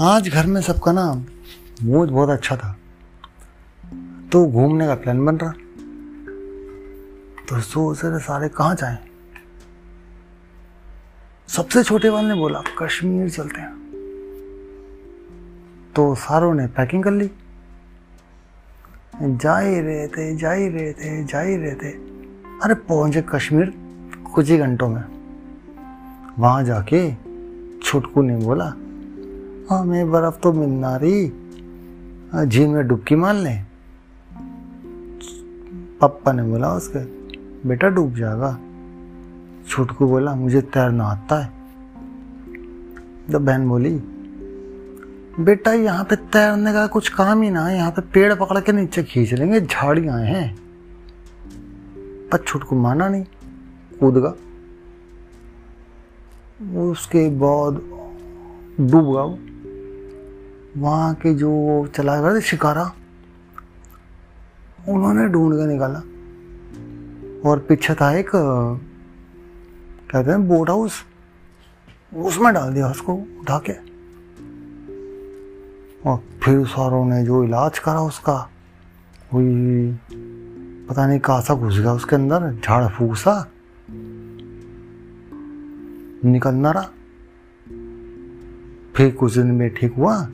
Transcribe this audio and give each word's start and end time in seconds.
आज 0.00 0.28
घर 0.28 0.46
में 0.46 0.60
सबका 0.60 0.92
ना 0.92 1.24
मूड 1.82 2.10
बहुत 2.10 2.28
अच्छा 2.28 2.56
था। 2.56 2.76
तो 4.32 4.46
घूमने 4.46 4.86
का 4.86 4.94
प्लान 4.94 5.26
बन 5.26 5.36
रहा। 5.36 5.50
तो 7.48 7.60
सोच 7.60 8.04
रहे 8.04 8.18
सारे 8.18 8.48
कहाँ 8.48 8.74
जाएँ? 8.74 8.98
सबसे 11.48 11.82
छोटे 11.82 12.08
वाले 12.08 12.28
ने 12.28 12.34
बोला, 12.34 12.62
कश्मीर 12.82 13.30
चलते 13.30 13.60
हैं। 13.60 13.74
तो 15.96 16.14
सारों 16.14 16.54
ने 16.54 16.66
पैकिंग 16.66 17.04
कर 17.04 17.10
ली। 17.10 17.30
जा 19.22 19.58
ही 19.58 19.80
रहे 19.80 20.08
थे 20.08 20.36
जा 20.36 20.52
ही 20.52 20.68
रहे 20.68 20.92
थे 20.92 21.24
जा 21.24 21.40
ही 21.40 21.56
रहे 21.56 21.74
थे 21.74 21.90
अरे 22.62 22.74
पहुँचे 22.74 23.22
कश्मीर 23.22 23.74
कुछ 24.34 24.50
ही 24.50 24.58
घंटों 24.58 24.88
में। 24.88 25.04
वहाँ 26.38 26.64
जाके 26.64 27.14
छुटकू 27.82 28.22
ने 28.22 28.36
बोला 28.36 28.74
हमें 29.70 30.10
बर्फ़ 30.10 30.40
तो 30.40 30.52
मिलना 30.52 30.96
रही। 30.96 31.28
झील 32.46 32.68
में 32.68 32.88
डुबकी 32.88 33.14
मार 33.14 33.34
लें। 33.34 33.66
पप्पा 36.00 36.32
ने 36.32 36.42
बोला 36.42 36.72
उसके, 36.72 36.98
बेटा, 37.68 37.88
डूब 37.88 38.14
जाएगा। 38.14 38.58
छुटकू 39.68 40.06
बोला, 40.06 40.34
मुझे 40.34 40.60
तैरना 40.60 41.04
आता 41.04 41.42
है। 41.42 41.52
तो 43.32 43.38
बहन 43.38 43.68
बोली, 43.68 44.02
बेटा, 45.40 45.72
यहाँ 45.72 46.04
पे 46.04 46.16
तैरने 46.16 46.72
का 46.72 46.86
कुछ 46.86 47.08
काम 47.08 47.42
ही 47.42 47.50
ना 47.50 47.66
है। 47.66 47.76
यहाँ 47.76 47.90
पे 47.90 48.02
पेड़ 48.02 48.34
पकड़ 48.34 48.60
के 48.60 48.72
नीचे 48.72 49.02
खींच 49.02 49.32
लेंगे, 49.32 49.60
झाड़ियाँ 49.60 50.20
हैं। 50.20 50.58
पर 52.32 52.38
छुटकू 52.38 52.76
माना 52.76 53.08
नहीं, 53.08 53.24
कूद 54.00 54.14
गया। 54.14 54.32
उसके 56.80 57.30
बाद 57.30 57.74
डूब 58.80 59.04
गया 59.12 59.45
वहाँ 60.76 61.14
के 61.14 61.34
जो 61.34 61.86
चला 61.96 62.20
गए 62.20 62.36
थे 62.36 62.40
शिकारा, 62.40 62.92
उन्होंने 64.88 65.28
ढूंढ 65.28 65.54
के 65.54 65.66
निकाला। 65.66 65.98
और 67.50 67.58
पीछे 67.58 67.94
था 67.94 68.16
एक 68.16 68.30
कहते 70.10 70.30
हैं 70.30 70.48
बोट 70.48 70.70
हाउस 70.70 70.92
उसमें 72.16 72.54
डाल 72.54 72.74
दिया 72.74 72.90
उसको, 72.90 73.14
उठा 73.14 73.58
के। 73.58 73.72
और 76.10 76.22
फिर 76.42 76.66
सारों 76.66 77.04
ने 77.04 77.24
जो 77.24 77.44
इलाज 77.44 77.78
करा 77.78 78.00
उसका, 78.00 78.50
वही 79.34 79.92
पता 80.86 81.06
नहीं 81.06 81.20
कहा 81.20 81.40
सा 81.40 81.54
घुस 81.54 81.78
गया 81.78 81.92
उसके 81.92 82.16
अंदर, 82.16 82.60
झाड़ 82.64 82.86
फूसा। 82.86 83.50
निकलना 86.24 86.70
रहा। 86.70 86.90
फिर 88.96 89.14
कुछ 89.14 89.38
दिन 89.38 89.46
में 89.46 89.74
ठीक 89.74 89.94
हुआ। 89.94 90.28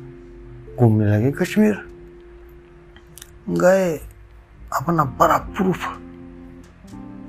घूमने 0.79 1.07
लगे 1.07 1.33
कश्मीर। 1.33 1.89
गए 3.49 4.01
अपना 4.73 5.05
बर्फ़ 5.05 5.57
प्रूफ 5.57 5.99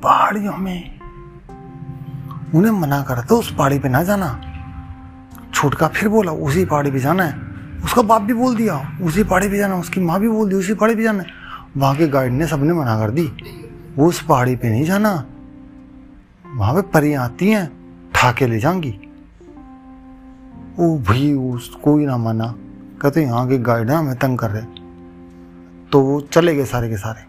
पहाड़ियों 0.03 0.57
में। 0.57 0.99
उन्हें 2.55 2.71
मना 2.71 3.01
करा 3.01 3.21
था 3.21 3.35
उस 3.35 3.55
पहाड़ी 3.55 3.79
पे 3.79 3.89
ना 3.89 4.03
जाना। 4.03 4.41
छोटका 5.53 5.87
फिर 5.87 6.09
बोला, 6.09 6.31
उसी 6.31 6.65
पहाड़ी 6.65 6.91
पे 6.91 6.99
जाना 6.99 7.23
है। 7.23 7.39
उसका 7.85 8.01
बाप 8.01 8.21
भी 8.21 8.33
बोल 8.33 8.55
दिया, 8.55 8.97
उसी 9.01 9.23
पहाड़ी 9.23 9.49
पे 9.49 9.57
जाना, 9.57 9.75
उसकी 9.75 10.01
माँ 10.01 10.19
भी 10.19 10.29
बोल 10.29 10.49
दी, 10.49 10.55
उसी 10.55 10.73
पहाड़ी 10.73 10.95
पे 10.95 11.03
जाना। 11.03 11.23
वहाँ 11.77 11.95
के 11.95 12.07
गाइड 12.07 12.31
ने 12.31 12.47
सबने 12.47 12.73
मना 12.73 12.99
कर 12.99 13.11
दी। 13.11 13.31
वो 13.95 14.07
उस 14.07 14.21
पहाड़ी 14.21 14.55
पे 14.55 14.69
नहीं 14.69 14.83
जाना। 14.83 15.25
वहाँ 16.55 16.73
पे 16.73 16.81
परी 16.81 17.13
आती 17.13 17.49
हैं, 17.49 17.71
ठाके 18.13 18.47
ले 18.47 18.59
जाएँगी 18.59 18.99
वो 20.79 20.97
भी 20.97 21.33
उस 21.33 21.69
कोई 21.69 22.05
ना 22.05 22.17
माना। 22.17 22.55
कहते 23.03 23.21
यहाँ 23.21 23.47
के 23.47 23.57
गाइड 23.59 23.89
है 23.89 23.95
हमें 23.95 24.15
तंग 24.15 24.37
कर 24.39 24.49
रहे 24.49 24.65
तो 25.91 25.99
वो 26.01 26.19
चले 26.33 26.55
गए 26.55 26.65
सारे 26.65 26.89
के 26.89 26.97
सारे 26.97 27.23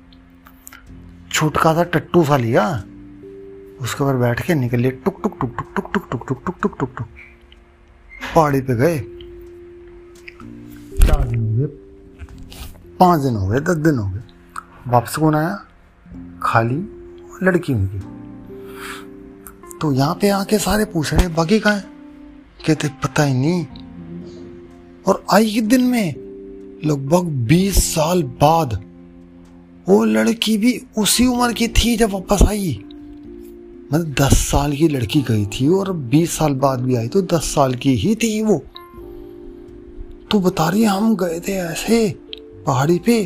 छुटका 1.30 1.72
सा 1.74 1.82
टट्टू 1.94 2.22
सा 2.24 2.36
लिया 2.36 2.66
उसके 3.82 4.04
ऊपर 4.04 4.16
बैठ 4.16 4.42
के 4.46 4.54
निकल 4.54 4.90
टुक 5.04 5.20
टुक 5.22 5.36
टुक 5.40 5.56
टुक 5.56 5.74
टुक 5.76 5.90
टुक 5.92 6.06
टुक 6.10 6.26
टुक 6.28 6.44
टुक 6.44 6.58
टुक 6.62 6.76
टुक 6.78 6.94
टुक 6.98 7.06
पहाड़ी 8.34 8.60
पे 8.60 8.74
गए 8.76 8.98
चार 11.02 11.26
दिन 11.26 11.40
हो 11.40 11.56
गए 11.56 11.66
पाँच 12.98 13.20
दिन 13.20 13.36
हो 13.36 13.46
गए 13.46 13.60
दस 13.62 13.76
दिन 13.82 13.98
हो 13.98 14.08
गए 14.08 14.90
वापस 14.90 15.16
कौन 15.16 15.34
आया 15.34 15.54
खाली 16.42 16.82
लड़की 17.42 17.74
उनकी 17.74 17.98
तो 19.78 19.92
यहाँ 19.92 20.14
पे 20.14 20.28
आके 20.32 20.58
सारे 20.60 20.84
पूछ 20.90 21.14
रहे 21.14 21.28
बाकी 21.34 21.60
कहाँ 21.60 21.80
कहते 22.66 22.88
पता 23.04 23.22
ही 23.22 23.34
नहीं 23.34 23.83
और 25.06 25.24
आई 25.32 25.50
के 25.52 25.60
दिन 25.60 25.82
में, 25.82 26.14
लगभग 26.84 27.24
बीस 27.48 27.82
साल 27.84 28.22
बाद, 28.22 28.82
वो 29.88 30.04
लड़की 30.04 30.56
भी 30.58 30.80
उसी 30.98 31.26
उम्र 31.26 31.52
की 31.52 31.68
थी 31.68 31.96
जब 31.96 32.10
वापस 32.10 32.42
आई। 32.42 32.84
मतलब 33.92 34.14
दस 34.20 34.36
साल 34.50 34.72
की 34.72 34.88
लड़की 34.88 35.20
गई 35.22 35.46
थी 35.46 35.68
और 35.68 35.92
बीस 35.92 36.36
साल 36.38 36.54
बाद 36.54 36.80
भी 36.80 36.96
आई 36.96 37.08
तो 37.08 37.22
दस 37.22 37.52
साल 37.54 37.74
की 37.74 37.94
ही 37.94 38.14
थी 38.14 38.40
वो। 38.42 38.62
तो 40.30 40.40
बता 40.40 40.68
रही 40.68 40.84
हम 40.84 41.16
गए 41.16 41.40
थे 41.40 41.52
ऐसे 41.52 42.08
पहाड़ी 42.66 42.98
पे, 42.98 43.22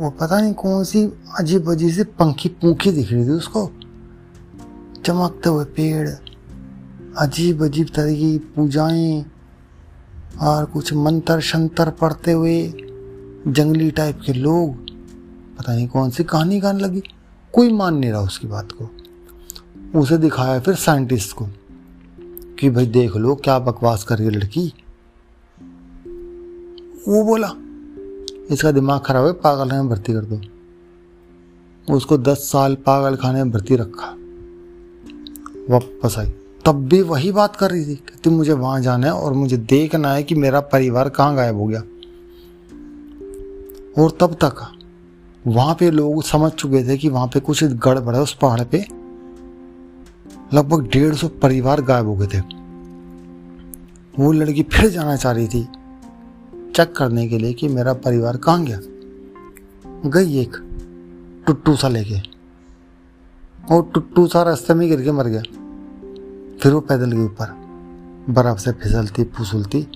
वो 0.00 0.10
पता 0.10 0.40
नहीं 0.40 0.52
कौन 0.54 0.84
सी 0.84 1.04
अजीब 1.38 1.70
अजीब 1.70 1.90
से 1.90 2.04
पंखी 2.04 2.48
पूखी 2.48 2.90
दिख 2.90 3.12
रही 3.12 3.24
थी 3.24 3.30
उसको। 3.30 3.70
चमकते 5.04 5.48
हुए 5.48 5.64
पेड़ 5.64 6.08
अजीब 7.18 7.62
अजीब 7.64 7.88
तरह 7.94 8.14
की 8.14 8.38
पूजाएँ 8.38 9.24
और 10.40 10.64
कुछ 10.64 10.94
मंत्र 10.94 11.40
शंतर 11.40 11.90
पढ़ते 11.90 12.32
हुए 12.32 12.72
जंगली 13.48 13.90
टाइप 13.90 14.20
के 14.26 14.32
लोग, 14.32 14.90
पता 15.58 15.74
नहीं 15.74 15.88
कौन 15.88 16.10
सी 16.10 16.24
कहानी 16.24 16.60
गाने 16.60 16.80
लगी। 16.80 17.02
कोई 17.52 17.72
मान 17.72 17.96
नहीं 17.96 18.10
रहा 18.10 18.20
उसकी 18.20 18.46
बात 18.46 18.68
को। 18.72 18.90
उसे 20.00 20.18
दिखाया 20.18 20.60
फिर 20.60 20.74
साइंटिस्ट 20.74 21.36
को 21.36 21.46
कि 22.58 22.70
भाई 22.70 22.86
देख 22.86 23.16
लो 23.16 23.34
क्या 23.34 23.58
बकवास 23.58 24.04
कर 24.04 24.18
रही 24.18 24.26
है 24.26 24.32
लड़की। 24.32 24.74
वो 27.08 27.24
बोला, 27.24 27.50
इसका 28.50 28.72
दिमाग 28.72 29.00
खराब 29.00 29.26
है, 29.26 29.32
पागल 29.32 29.70
खाने 29.70 29.82
में 29.82 29.90
भर्ती 29.90 30.12
कर 30.12 30.24
दो। 30.24 30.40
उसको 31.94 32.18
दस 32.18 32.36
साल 32.36 32.74
पागल 32.74 33.16
खाने 33.16 33.44
में 33.44 33.52
भर्ती 33.52 33.76
रखा। 33.76 34.16
वापस 35.70 36.18
आई। 36.18 36.32
तब 36.66 36.86
भी 36.88 37.02
वही 37.02 37.32
बात 37.32 37.56
कर 37.56 37.70
रही 37.70 37.84
थी 37.84 37.94
कहती 37.94 38.30
मुझे 38.30 38.52
वहाँ 38.52 38.80
जाना 38.80 39.06
है 39.06 39.12
और 39.12 39.32
मुझे 39.32 39.56
देखना 39.56 40.12
है 40.12 40.22
कि 40.22 40.34
मेरा 40.34 40.60
परिवार 40.60 41.08
कहाँ 41.08 41.34
गायब 41.36 41.56
हो 41.56 41.66
गया। 41.66 41.80
और 43.98 44.16
तब 44.20 44.34
तक 44.34 44.62
वहाँ 45.46 45.74
पे 45.74 45.90
लोग 45.90 46.22
समझ 46.22 46.50
चुके 46.52 46.88
थे 46.88 46.96
कि 46.96 47.08
वहाँ 47.08 47.26
पे 47.26 47.40
कुछ 47.40 47.64
गड़बड़ 47.64 48.14
है, 48.14 48.20
उस 48.20 48.34
पहाड़ 48.34 48.64
पे 48.64 48.78
लगभग 50.54 50.88
डेढ़ 50.88 51.14
सौ 51.14 51.28
परिवार 51.28 51.80
गायब 51.80 52.06
हो 52.06 52.14
गए 52.16 52.26
थे। 52.26 52.40
वो 54.18 54.32
लड़की 54.32 54.62
फिर 54.62 54.90
जाना 54.90 55.16
चाह 55.16 55.32
रही 55.32 55.48
थी 55.48 55.62
चेक 56.76 56.94
करने 56.96 57.26
के 57.28 57.38
लिए 57.38 57.52
कि 57.52 57.68
मेरा 57.68 57.92
परिवार 57.92 58.36
कहाँ 58.36 58.64
गया। 58.64 58.78
गई 60.06 60.40
एक 60.40 60.56
टुट्टू 61.46 61.76
सा 61.76 61.88
लेके 61.88 62.20
और 63.74 63.90
टुट्टू 63.94 64.26
सा 64.26 64.42
रास्ते 64.42 64.74
में 64.74 64.88
गिर 64.88 65.02
के 65.02 65.12
मर 65.12 65.26
गया। 65.26 65.42
फिर 66.64 66.72
वो 66.72 66.80
पैदल 66.80 67.12
गई 67.12 67.24
ऊपर। 67.24 67.46
बर्फ़ 68.30 68.58
से 68.58 68.72
फिसलती, 68.72 69.24
फुसलती। 69.24 69.86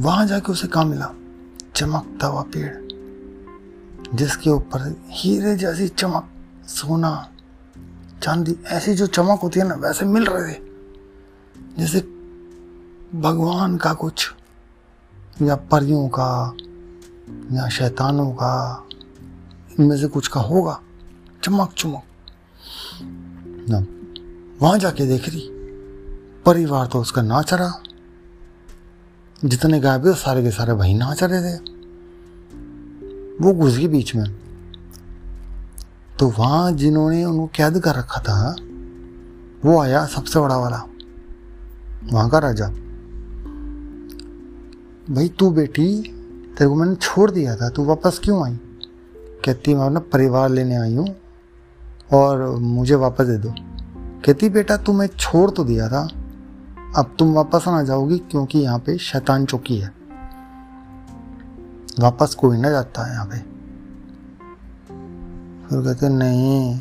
वहाँ 0.00 0.26
जाके 0.26 0.52
उसे 0.52 0.68
कहा 0.68 0.84
मिला। 0.84 1.10
चमकता 1.76 2.26
हुआ 2.26 2.42
पेड़, 2.42 2.74
जिसके 4.16 4.50
ऊपर 4.50 5.02
हीरे 5.10 5.56
जैसी 5.56 5.88
चमक, 5.88 6.30
सोना, 6.66 7.28
चांदी, 8.22 8.56
ऐसी 8.66 8.94
जो 8.94 9.06
चमक 9.06 9.40
होती 9.40 9.60
है 9.60 9.68
ना, 9.68 9.74
वैसे 9.74 10.06
मिल 10.06 10.24
रहे 10.24 10.54
थे। 10.54 10.58
जैसे 11.78 12.00
भगवान 13.20 13.76
का 13.76 13.92
कुछ, 13.92 14.32
या 15.42 15.56
परियों 15.56 16.08
का, 16.08 16.54
या 17.52 17.68
शैतानों 17.68 18.30
का, 18.32 18.86
इनमें 19.80 19.96
से 19.96 20.06
कुछ 20.06 20.28
का 20.28 20.40
होगा। 20.40 20.80
चमक 21.44 21.72
चमक 21.72 22.02
वहाँ 24.62 24.78
जाके 24.78 25.06
देख 25.06 25.28
रही। 25.28 25.48
परिवार 26.46 26.86
तो 26.86 27.00
उसका 27.00 27.22
नाच 27.22 27.54
रहा। 27.54 27.82
जितने 29.44 29.80
गायब 29.80 30.06
थे 30.06 30.14
सारे 30.14 30.42
के 30.42 30.50
सारे 30.50 30.72
वही 30.72 30.94
नाच 30.94 31.22
रहे 31.22 31.42
थे। 31.42 31.56
वो 33.44 33.54
घुस 33.54 33.76
गई 33.78 33.88
बीच 33.88 34.14
में। 34.14 34.36
तो 36.18 36.28
वहाँ 36.28 36.72
जिन्होंने 36.72 37.24
उनको 37.24 37.46
कैद 37.46 37.80
कर 37.80 37.94
रखा 37.94 38.20
था, 38.20 38.56
वो 39.64 39.80
आया 39.80 40.06
सबसे 40.06 40.40
बड़ा 40.40 40.56
वाला। 40.56 40.82
वहाँ 42.04 42.30
का 42.30 42.38
राजा। 42.38 42.66
भाई 45.14 45.28
तू 45.28 45.50
बेटी, 45.50 46.02
तेरे 46.58 46.68
को 46.68 46.74
मैंने 46.74 46.94
छोड़ 46.94 47.30
दिया 47.30 47.56
था, 47.56 47.68
तू 47.68 47.84
वापस 47.84 48.20
क्यों 48.24 48.46
आई? 48.46 48.58
कहती, 49.44 49.74
मैं 49.74 49.86
अपना 49.86 50.00
परिवार 50.00 50.50
लेने 50.50 50.76
आई 50.76 50.94
हूँ 50.94 51.16
और 52.12 52.56
मुझे 52.56 52.94
वापस 52.94 53.24
दे 53.24 53.36
दो। 53.36 53.54
कहती, 54.26 54.48
बेटा, 54.48 54.76
तुम्हें 54.76 55.08
छोड़ 55.08 55.50
तो 55.50 55.64
दिया 55.64 55.88
था। 55.88 56.08
अब 56.96 57.16
तुम 57.18 57.32
वापस 57.32 57.64
ना 57.68 57.82
जाओगी 57.82 58.18
क्योंकि 58.18 58.58
यहाँ 58.58 58.78
पे 58.78 58.98
शैतान 58.98 59.44
चौकी 59.44 59.76
है। 59.76 59.92
वापस 62.00 62.34
कोई 62.34 62.56
ना 62.56 62.70
जाता 62.70 63.06
है 63.06 63.12
यहाँ 63.12 63.26
पे। 63.26 63.38
फिर 65.68 65.80
कहते, 65.80 66.08
नहीं, 66.08 66.80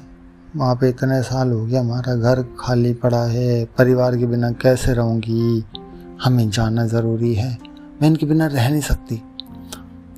वहाँ 0.55 0.75
पे 0.75 0.89
इतने 0.89 1.21
साल 1.21 1.51
हो 1.51 1.65
गया, 1.65 1.81
हमारा 1.81 2.15
घर 2.15 2.43
खाली 2.59 2.93
पड़ा 2.93 3.23
है। 3.23 3.65
परिवार 3.65 4.17
के 4.17 4.25
बिना 4.25 4.51
कैसे 4.51 4.93
रहूँगी? 4.93 5.65
हमें 6.23 6.49
जाना 6.49 6.85
ज़रूरी 6.85 7.35
है। 7.35 7.57
मैं 8.01 8.09
इनके 8.09 8.25
बिना 8.25 8.47
रह 8.47 8.69
नहीं 8.69 8.81
सकती। 8.81 9.23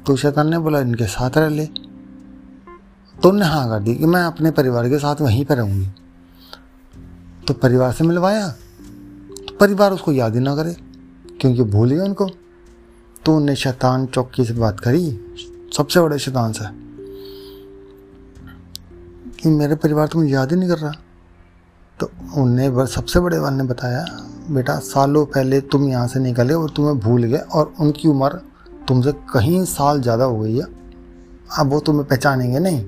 तो 0.06 0.16
शैतान 0.16 0.50
ने 0.50 0.60
बोला, 0.60 0.80
इनके 0.80 1.06
साथ 1.06 1.38
रह 1.38 1.50
ले। 1.50 1.66
तो 1.66 3.30
उन्होंने 3.30 3.46
हाँ 3.46 3.70
कर 3.70 3.80
दी 3.80 3.96
कि 3.96 4.06
मैं 4.06 4.22
अपने 4.22 4.52
परिवार 4.52 4.90
के 4.90 4.98
साथ 4.98 5.16
वहीं 5.22 5.46
पर 5.46 5.56
रहूँगी। 5.56 5.88
तो 7.48 7.54
परिवार 7.54 7.92
से 7.92 8.04
मिलवाया। 8.04 8.48
तो 9.48 9.58
परिवार 9.58 9.92
उसको 9.92 10.12
याद 10.12 10.34
ही 10.34 10.40
ना 10.40 10.56
करे, 10.56 10.76
क्योंकि 11.42 11.64
भूल 11.64 11.92
गया 11.92 12.04
उनको। 12.04 12.30
तो 13.26 13.36
उन्हें 13.36 13.56
शैतान 13.56 14.06
चौकी 14.06 14.46
से 14.46 14.54
बात 14.54 14.80
करी। 14.80 15.20
सबसे 15.78 16.02
बड़े 16.02 16.20
शैतान 16.20 16.52
से। 16.52 16.82
कि 19.40 19.50
मेरे 19.50 19.76
परिवार 19.76 20.08
तुम 20.08 20.24
याद 20.24 20.52
ही 20.52 20.58
नहीं 20.58 20.70
कर 20.70 20.78
रहा। 20.78 20.92
तो 22.00 22.12
उन्हें 22.38 22.86
सबसे 22.86 23.20
बड़े 23.20 23.40
वाले 23.40 23.58
ने 23.58 23.64
बताया, 23.64 24.06
बेटा, 24.52 24.80
सालों 24.80 25.26
पहले 25.26 25.62
तुम 25.62 25.90
यहाँ 25.90 26.08
से 26.08 26.20
निकले 26.20 26.54
और 26.54 26.70
तुम्हें 26.70 27.00
भूल 27.00 27.24
गए 27.24 27.38
और 27.38 27.74
उनकी 27.80 28.08
उम्र 28.08 28.30
तुमसे 28.88 29.12
कहीं 29.12 29.66
साल 29.66 30.02
ज़्यादा 30.02 30.24
हो 30.24 30.40
गई 30.40 30.58
है। 30.58 30.66
अब 31.60 31.68
वो 31.68 31.80
तुम्हें 31.80 32.08
पहचानेंगे 32.08 32.60
नहीं। 32.60 32.86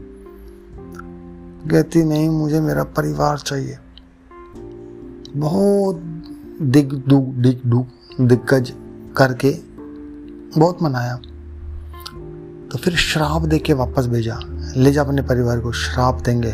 कहती, 1.70 2.04
नहीं, 2.04 2.30
मुझे 2.30 2.62
मेरा 2.62 2.84
परिवार 2.84 3.38
चाहिए। 3.38 3.78
बहुत 5.36 5.96
दिग 6.62 6.94
दुग 6.94 7.34
दिग 7.34 7.70
दुग, 7.70 7.88
दिग्गज 8.22 8.74
करके 9.18 9.60
बहुत 10.60 10.84
मनाया। 10.84 11.16
तो 12.72 12.78
फिर 12.78 12.96
श्राप 12.96 13.42
दे 13.42 13.60
के 13.60 13.74
वापस 13.74 14.06
भेजा। 14.06 14.40
ले 14.76 14.92
जा 14.92 15.04
अपने 15.04 15.22
परिवार 15.22 15.60
को, 15.60 15.72
श्राप 15.72 16.22
देंगे। 16.22 16.54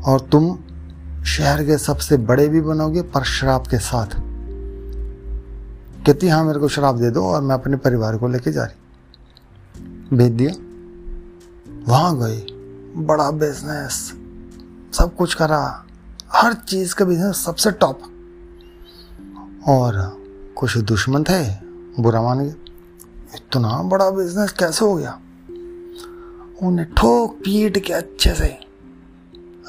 और 0.00 0.20
तुम 0.20 0.58
शहर 1.24 1.64
के 1.64 1.78
सबसे 1.78 2.16
बड़े 2.16 2.48
भी 2.48 2.60
बनोगे, 2.60 3.02
पर 3.02 3.24
श्राप 3.24 3.66
के 3.66 3.78
साथ। 3.78 4.06
कहती 6.06 6.28
हाँ 6.28 6.44
मेरे 6.44 6.58
को 6.58 6.68
श्राप 6.68 6.94
दे 6.94 7.10
दो 7.10 7.24
और 7.24 7.42
मैं 7.42 7.54
अपने 7.54 7.76
परिवार 7.76 8.16
को 8.16 8.28
लेके 8.28 8.52
जा 8.52 8.64
रही 8.64 10.16
भेज 10.16 10.32
दिया। 10.32 10.50
वहाँ 11.88 12.18
गई। 12.18 12.46
बड़ा 12.96 13.30
बिज़नेस 13.30 14.14
सब 14.92 15.16
कुछ 15.16 15.34
करा। 15.34 15.84
हर 16.32 16.54
चीज़ 16.54 16.94
का 16.94 17.04
बिज़नेस 17.04 17.36
सबसे 17.36 17.70
टॉप 17.70 18.00
और 19.68 19.96
कुछ 20.56 20.76
दुश्मन 20.78 21.24
थे, 21.24 21.44
बुरा 22.00 22.22
मान 22.22 22.38
गए। 22.38 22.54
इतना 23.34 23.82
बड़ा 23.82 24.10
बिज़नेस 24.10 24.52
कैसे 24.52 24.84
हो 24.84 24.94
गया? 24.94 25.18
उन्हें 26.62 26.92
ठोक 26.94 27.34
पीट 27.34 27.78
के 27.84 27.92
अच्छे 27.92 28.34
से। 28.34 28.56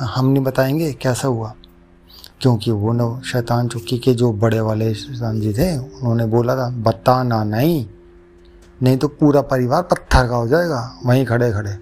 हम 0.01 0.25
नहीं 0.25 0.43
बताएँगे 0.43 0.91
कैसा 0.93 1.27
हुआ, 1.27 1.53
क्योंकि 2.41 2.71
वो 2.71 2.93
न 2.93 3.21
शैतान 3.21 3.67
चुकी 3.67 3.97
के 3.99 4.13
जो 4.13 4.31
बड़े 4.33 4.59
वाले 4.59 4.93
शैतान 4.93 5.39
जी 5.41 5.53
थे, 5.53 5.77
उन्होंने 5.77 6.25
बोला 6.25 6.55
था, 6.55 6.69
बताना 6.69 7.43
नहीं 7.43 7.85
नहीं 8.83 8.97
तो 8.97 9.07
पूरा 9.09 9.41
परिवार 9.41 9.83
पत्थर 9.83 10.27
का 10.27 10.35
हो 10.35 10.47
जाएगा, 10.47 10.99
वहीं 11.05 11.25
खड़े 11.25 11.51
खड़े 11.51 11.73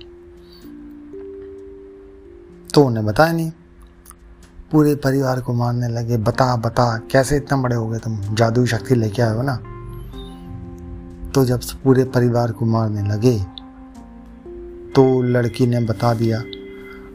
तो 2.74 2.84
उन्हें 2.84 3.06
बताया 3.06 3.34
नहीं। 3.34 3.52
पूरे 4.72 4.96
परिवार 4.96 5.42
को 5.42 5.54
मारने 5.54 5.88
लगे, 5.88 6.18
बता 6.18 6.56
बता, 6.56 6.98
कैसे 7.12 7.38
इतना 7.38 7.58
बड़े 7.58 7.76
हो 7.76 7.88
गए 7.88 8.00
तुम? 8.00 8.36
जादू 8.36 8.66
शक्ति 8.66 8.96
लेके 8.96 9.22
आए 9.22 9.36
हो 9.36 9.42
ना? 9.42 9.56
तो 11.32 11.46
जब 11.46 11.60
पूरे 11.84 12.04
परिवार 12.04 12.52
को 12.52 12.66
मारने 12.66 13.02
लगे 13.10 13.40
तो 14.96 15.22
लड़की 15.22 15.68
ने 15.68 15.80
बता 15.80 16.14
दिया, 16.14 16.44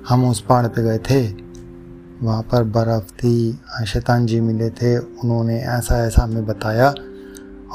हम 0.08 0.24
उस 0.24 0.40
पहाड़ 0.40 0.66
पे 0.66 0.82
गए 0.82 0.98
थे, 0.98 1.34
वहाँ 2.22 2.42
पर 2.42 2.64
बर्फ़ 2.64 3.12
थी, 3.12 3.60
शैतान 3.86 4.26
जी 4.26 4.40
मिले 4.40 4.70
थे, 4.70 4.98
उन्होंने 4.98 5.60
ऐसा 5.60 6.06
ऐसा 6.06 6.22
हमें 6.22 6.46
बताया 6.46 6.94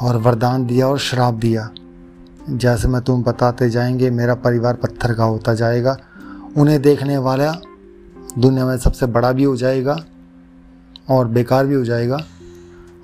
और 0.00 0.16
वरदान 0.16 0.66
दिया 0.66 0.88
और 0.88 0.98
श्राप 0.98 1.34
दिया। 1.34 1.70
जैसे 2.50 2.88
मैं 2.88 3.02
तुम 3.02 3.22
बताते 3.22 3.70
जाएँगे, 3.70 4.10
मेरा 4.10 4.34
परिवार 4.34 4.74
पत्थर 4.74 5.14
का 5.14 5.24
होता 5.24 5.54
जाएगा, 5.54 5.96
उन्हें 6.56 6.82
देखने 6.82 7.18
वाला 7.18 7.54
दुनिया 8.38 8.66
में 8.66 8.78
सबसे 8.78 9.06
बड़ा 9.06 9.32
भी 9.32 9.44
हो 9.44 9.56
जाएगा 9.56 10.04
और 11.10 11.28
बेकार 11.28 11.66
भी 11.66 11.74
हो 11.74 11.84
जाएगा। 11.84 12.26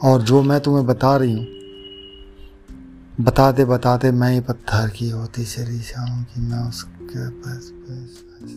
और 0.03 0.23
जो 0.23 0.43
मैं 0.43 0.61
तुम्हें 0.61 0.87
बता 0.87 1.17
रही 1.17 1.32
हूँ, 1.32 1.47
बताते 3.21 3.65
बताते 3.65 4.11
मैं 4.11 4.32
ही 4.32 4.41
पत्थर 4.41 4.88
की 4.88 5.11
होती 5.11 5.44
चली 5.44 5.79
जाऊँ 5.79 6.26
मैं 6.38 6.69
उसके 6.69 7.29
पास 7.29 7.71
पास 7.75 8.50